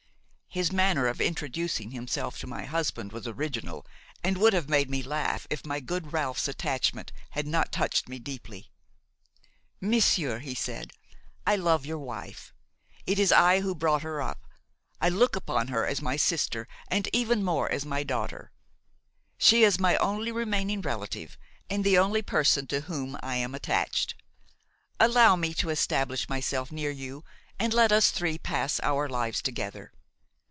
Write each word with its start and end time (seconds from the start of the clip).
His 0.53 0.69
manner 0.69 1.07
of 1.07 1.21
introducing 1.21 1.91
himself 1.91 2.37
to 2.39 2.45
my 2.45 2.65
husband 2.65 3.13
was 3.13 3.25
original, 3.25 3.87
and 4.21 4.37
would 4.37 4.51
have 4.51 4.67
made 4.67 4.89
me 4.89 5.01
laugh 5.01 5.47
if 5.49 5.65
my 5.65 5.79
good 5.79 6.11
Ralph's 6.11 6.45
attachment 6.45 7.13
had 7.29 7.47
not 7.47 7.71
touched 7.71 8.09
me 8.09 8.19
deeply. 8.19 8.69
'Monsieur,' 9.79 10.39
he 10.39 10.53
said, 10.53 10.91
'I 11.47 11.55
love 11.55 11.85
your 11.85 11.99
wife; 11.99 12.53
it 13.05 13.17
was 13.17 13.31
I 13.31 13.61
who 13.61 13.73
brought 13.73 14.01
her 14.01 14.21
up; 14.21 14.43
I 14.99 15.07
look 15.07 15.37
upon 15.37 15.69
her 15.69 15.87
as 15.87 16.01
my 16.01 16.17
sister 16.17 16.67
and 16.89 17.07
even 17.13 17.45
more 17.45 17.71
as 17.71 17.85
my 17.85 18.03
daughter. 18.03 18.51
She 19.37 19.63
is 19.63 19.79
my 19.79 19.95
only 19.99 20.33
remaining 20.33 20.81
relative 20.81 21.37
and 21.69 21.85
the 21.85 21.97
only 21.97 22.21
person 22.21 22.67
to 22.67 22.81
whom 22.81 23.17
I 23.23 23.37
am 23.37 23.55
attached. 23.55 24.15
Allow 24.99 25.37
me 25.37 25.53
to 25.53 25.69
establish 25.69 26.27
myself 26.27 26.73
near 26.73 26.91
you 26.91 27.23
and 27.57 27.73
let 27.73 27.93
us 27.93 28.11
three 28.11 28.37
pass 28.37 28.81
our 28.81 29.07
lives 29.07 29.41
together. 29.41 29.93